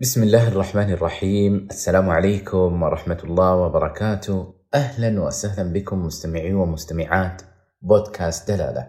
[0.00, 7.42] بسم الله الرحمن الرحيم السلام عليكم ورحمة الله وبركاته أهلا وسهلا بكم مستمعي ومستمعات
[7.82, 8.86] بودكاست دلالة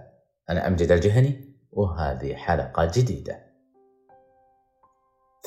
[0.50, 3.40] أنا أمجد الجهني وهذه حلقة جديدة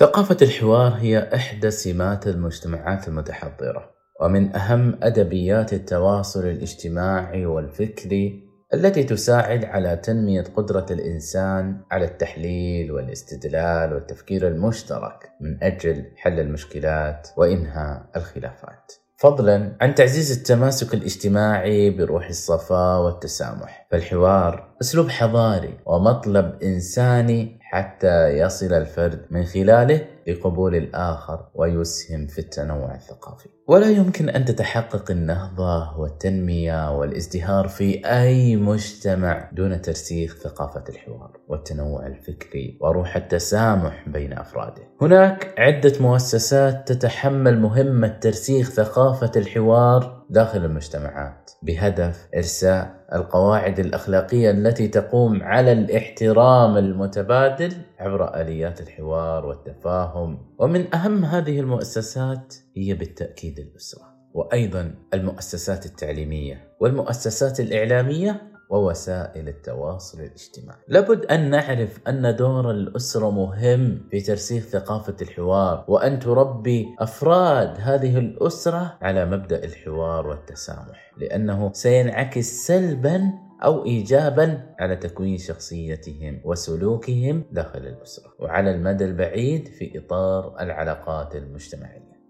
[0.00, 3.90] ثقافة الحوار هي إحدى سمات المجتمعات المتحضرة
[4.20, 13.94] ومن أهم أدبيات التواصل الاجتماعي والفكري التي تساعد على تنمية قدرة الإنسان على التحليل والاستدلال
[13.94, 18.92] والتفكير المشترك من أجل حل المشكلات وإنهاء الخلافات.
[19.16, 28.72] فضلا عن تعزيز التماسك الاجتماعي بروح الصفاء والتسامح، فالحوار أسلوب حضاري ومطلب إنساني حتى يصل
[28.72, 33.48] الفرد من خلاله لقبول الآخر ويسهم في التنوع الثقافي.
[33.68, 42.06] ولا يمكن أن تتحقق النهضة والتنمية والازدهار في أي مجتمع دون ترسيخ ثقافة الحوار والتنوع
[42.06, 44.82] الفكري وروح التسامح بين أفراده.
[45.00, 54.88] هناك عدة مؤسسات تتحمل مهمة ترسيخ ثقافة الحوار داخل المجتمعات بهدف إرساء القواعد الأخلاقية التي
[54.88, 60.13] تقوم على الاحترام المتبادل عبر آليات الحوار والتفاهم
[60.58, 70.78] ومن أهم هذه المؤسسات هي بالتأكيد الأسرة وأيضا المؤسسات التعليمية والمؤسسات الإعلامية ووسائل التواصل الاجتماعي.
[70.88, 78.18] لابد أن نعرف أن دور الأسرة مهم في ترسيخ ثقافة الحوار وأن تربي أفراد هذه
[78.18, 83.32] الأسرة على مبدأ الحوار والتسامح، لأنه سينعكس سلبا
[83.64, 92.20] أو ايجابا على تكوين شخصيتهم وسلوكهم داخل الأسرة، وعلى المدى البعيد في إطار العلاقات المجتمعية.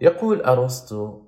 [0.00, 1.22] يقول أرسطو: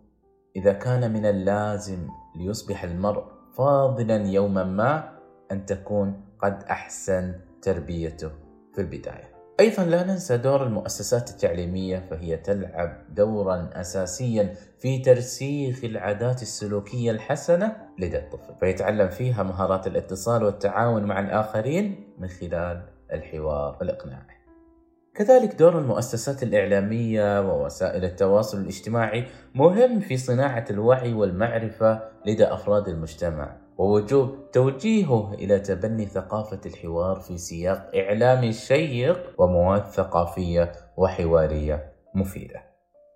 [0.57, 3.25] إذا كان من اللازم ليصبح المرء
[3.57, 5.19] فاضلا يوما ما
[5.53, 8.31] أن تكون قد أحسن تربيته
[8.75, 16.43] في البداية أيضا لا ننسى دور المؤسسات التعليمية فهي تلعب دورا أساسيا في ترسيخ العادات
[16.43, 24.27] السلوكية الحسنة لدى الطفل فيتعلم فيها مهارات الاتصال والتعاون مع الآخرين من خلال الحوار والإقناع
[25.15, 33.66] كذلك دور المؤسسات الإعلامية ووسائل التواصل الاجتماعي مهم في صناعة الوعي والمعرفة لدى أفراد المجتمع.
[33.79, 42.63] ووجوب توجيهه إلى تبني ثقافة الحوار في سياق إعلامي شيق ومواد ثقافية وحوارية مفيدة.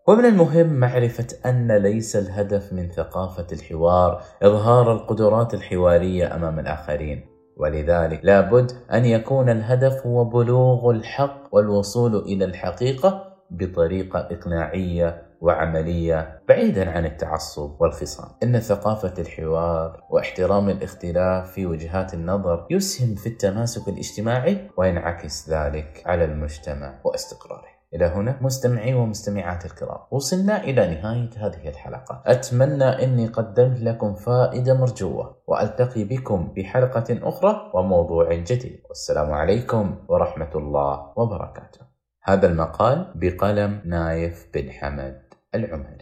[0.08, 7.26] ومن المهم معرفة أن ليس الهدف من ثقافة الحوار إظهار القدرات الحوارية أمام الآخرين،
[7.56, 16.90] ولذلك لابد أن يكون الهدف هو بلوغ الحق والوصول إلى الحقيقة بطريقة إقناعية وعملية بعيدا
[16.90, 18.28] عن التعصب والخصام.
[18.42, 26.24] إن ثقافة الحوار واحترام الاختلاف في وجهات النظر يسهم في التماسك الاجتماعي وينعكس ذلك على
[26.24, 32.22] المجتمع واستقراره إلى هنا مستمعي ومستمعات الكرام وصلنا إلى نهاية هذه الحلقة.
[32.26, 38.82] أتمنى أني قدمت لكم فائدة مرجوة وألتقي بكم بحلقة أخرى وموضوع جديد.
[38.88, 41.80] والسلام عليكم ورحمة الله وبركاته.
[42.22, 45.29] هذا المقال بقلم نايف بن حمد.
[45.54, 45.98] العمري